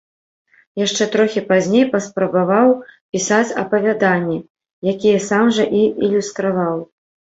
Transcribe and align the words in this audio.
Яшчэ 0.85 1.03
трохі 1.15 1.41
пазней 1.49 1.85
паспрабаваў 1.91 2.69
пісаць 3.13 3.55
апавяданні, 3.65 4.39
якія 4.93 5.17
сам 5.31 5.45
жа 5.59 5.63
і 5.81 5.83
ілюстраваў. 6.09 6.77